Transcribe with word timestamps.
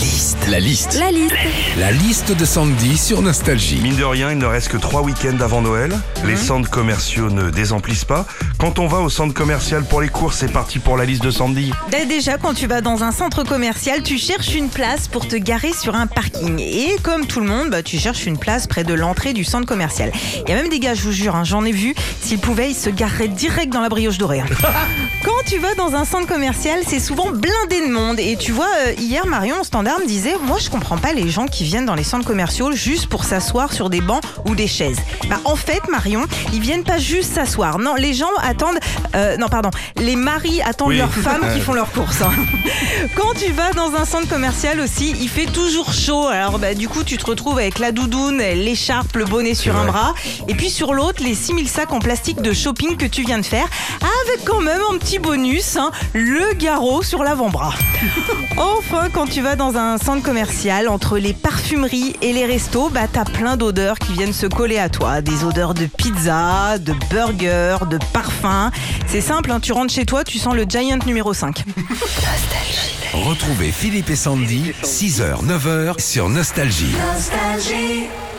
liste. 0.00 0.38
La 0.48 0.58
liste. 0.60 0.96
La 0.98 1.10
liste. 1.10 1.34
La 1.78 1.92
liste 1.92 2.32
de 2.32 2.44
Sandy 2.44 2.96
sur 2.96 3.22
Nostalgie. 3.22 3.76
Mine 3.82 3.96
de 3.96 4.04
rien, 4.04 4.30
il 4.30 4.38
ne 4.38 4.46
reste 4.46 4.68
que 4.68 4.76
trois 4.76 5.02
week-ends 5.02 5.38
avant 5.40 5.60
Noël. 5.62 5.92
Les 6.24 6.36
centres 6.36 6.70
commerciaux 6.70 7.30
ne 7.30 7.50
désemplissent 7.50 8.04
pas. 8.04 8.26
Quand 8.58 8.78
on 8.78 8.86
va 8.86 8.98
au 9.00 9.08
centre 9.10 9.34
commercial 9.34 9.84
pour 9.84 10.00
les 10.00 10.08
courses, 10.08 10.38
c'est 10.38 10.52
parti 10.52 10.78
pour 10.78 10.96
la 10.96 11.04
liste 11.04 11.22
de 11.22 11.30
Sandy. 11.30 11.72
Dès 11.90 12.06
déjà, 12.06 12.38
quand 12.38 12.54
tu 12.54 12.66
vas 12.66 12.80
dans 12.80 13.02
un 13.02 13.12
centre 13.12 13.44
commercial, 13.44 14.02
tu 14.02 14.18
cherches 14.18 14.54
une 14.54 14.68
place 14.68 15.06
pour 15.08 15.28
te 15.28 15.36
garer 15.36 15.72
sur 15.72 15.94
un 15.94 16.06
parking. 16.06 16.58
Et 16.58 16.96
comme 17.02 17.26
tout 17.26 17.40
le 17.40 17.46
monde, 17.46 17.70
bah, 17.70 17.82
tu 17.82 17.98
cherches 17.98 18.26
une 18.26 18.38
place 18.38 18.66
près 18.66 18.84
de 18.84 18.94
l'entrée 18.94 19.32
du 19.32 19.44
centre 19.44 19.66
commercial. 19.66 20.12
Il 20.46 20.50
y 20.50 20.52
a 20.52 20.56
même 20.56 20.68
des 20.70 20.80
gars, 20.80 20.94
je 20.94 21.02
vous 21.02 21.12
jure, 21.12 21.36
hein, 21.36 21.44
j'en 21.44 21.64
ai 21.64 21.72
vu, 21.72 21.94
s'ils 22.22 22.38
pouvaient, 22.38 22.70
ils 22.70 22.74
se 22.74 22.90
gareraient 22.90 23.28
direct 23.28 23.72
dans 23.72 23.80
la 23.80 23.88
brioche 23.88 24.18
dorée. 24.18 24.40
hein. 24.40 24.46
Quand 25.24 25.44
tu 25.46 25.58
vas 25.58 25.74
dans 25.74 25.94
un 25.94 26.04
centre 26.04 26.26
commercial, 26.26 26.80
c'est 26.86 27.00
souvent 27.00 27.30
blindé 27.30 27.86
de 27.86 27.92
monde. 27.92 28.18
Et 28.18 28.36
tu 28.36 28.52
vois, 28.52 28.68
euh, 28.86 28.92
hier, 28.98 29.26
Marion, 29.26 29.60
au 29.60 29.64
standard, 29.64 29.89
me 29.98 30.06
disait 30.06 30.34
Moi, 30.42 30.58
je 30.58 30.70
comprends 30.70 30.98
pas 30.98 31.12
les 31.12 31.28
gens 31.30 31.46
qui 31.46 31.64
viennent 31.64 31.86
dans 31.86 31.94
les 31.94 32.04
centres 32.04 32.26
commerciaux 32.26 32.72
juste 32.72 33.06
pour 33.06 33.24
s'asseoir 33.24 33.72
sur 33.72 33.90
des 33.90 34.00
bancs 34.00 34.22
ou 34.46 34.54
des 34.54 34.66
chaises. 34.66 34.98
Bah, 35.28 35.38
en 35.44 35.56
fait, 35.56 35.80
Marion, 35.90 36.24
ils 36.52 36.60
viennent 36.60 36.84
pas 36.84 36.98
juste 36.98 37.32
s'asseoir. 37.34 37.78
Non, 37.78 37.94
les 37.94 38.14
gens 38.14 38.30
attendent. 38.42 38.78
euh, 39.14 39.36
non, 39.36 39.48
pardon. 39.48 39.70
Les 39.96 40.16
maris 40.16 40.60
attendent 40.62 40.88
Oui. 40.90 40.98
leurs 40.98 41.12
femmes 41.12 41.44
qui 41.54 41.60
font 41.60 41.72
leurs 41.74 41.90
courses. 41.92 42.22
hein. 42.22 42.30
Quand 43.16 43.32
tu 43.38 43.52
vas 43.52 43.72
dans 43.72 43.94
un 43.94 44.04
centre 44.04 44.28
commercial 44.28 44.80
aussi, 44.80 45.14
il 45.20 45.28
fait 45.28 45.46
toujours 45.46 45.92
chaud. 45.92 46.26
Alors, 46.28 46.58
bah, 46.58 46.74
du 46.74 46.88
coup, 46.88 47.02
tu 47.04 47.16
te 47.18 47.26
retrouves 47.26 47.58
avec 47.58 47.78
la 47.78 47.92
doudoune, 47.92 48.38
l'écharpe, 48.38 49.16
le 49.16 49.24
bonnet 49.24 49.54
sur 49.54 49.76
un 49.76 49.86
bras. 49.86 50.14
Et 50.48 50.54
puis 50.54 50.70
sur 50.70 50.94
l'autre, 50.94 51.22
les 51.22 51.34
6000 51.34 51.68
sacs 51.68 51.92
en 51.92 51.98
plastique 51.98 52.40
de 52.42 52.52
shopping 52.52 52.96
que 52.96 53.06
tu 53.06 53.22
viens 53.24 53.38
de 53.38 53.46
faire. 53.46 53.66
Avec 54.26 54.44
quand 54.44 54.60
même 54.60 54.80
un 54.92 54.98
petit 54.98 55.18
bonus, 55.18 55.76
hein, 55.76 55.90
le 56.12 56.54
garrot 56.54 57.02
sur 57.02 57.22
l'avant-bras. 57.22 57.74
Enfin, 58.56 59.08
quand 59.12 59.26
tu 59.26 59.40
vas 59.40 59.56
dans 59.56 59.76
un 59.80 59.98
centre 59.98 60.22
commercial, 60.22 60.88
entre 60.88 61.18
les 61.18 61.32
parfumeries 61.32 62.14
et 62.20 62.32
les 62.32 62.44
restos, 62.44 62.90
bah 62.90 63.06
t'as 63.10 63.24
plein 63.24 63.56
d'odeurs 63.56 63.98
qui 63.98 64.12
viennent 64.12 64.32
se 64.32 64.46
coller 64.46 64.78
à 64.78 64.88
toi. 64.88 65.20
Des 65.22 65.44
odeurs 65.44 65.74
de 65.74 65.86
pizza, 65.86 66.78
de 66.78 66.94
burger, 67.10 67.78
de 67.90 67.98
parfum. 68.12 68.70
C'est 69.06 69.20
simple, 69.20 69.50
hein, 69.50 69.60
tu 69.60 69.72
rentres 69.72 69.92
chez 69.92 70.04
toi, 70.04 70.22
tu 70.22 70.38
sens 70.38 70.54
le 70.54 70.64
Giant 70.64 70.98
numéro 71.06 71.32
5. 71.32 71.64
Retrouvez 73.12 73.72
Philippe 73.72 74.10
et 74.10 74.16
Sandy, 74.16 74.72
6h, 74.84 75.44
9h 75.44 76.00
sur 76.00 76.28
Nostalgie. 76.28 76.94
Nostalgie. 77.12 78.29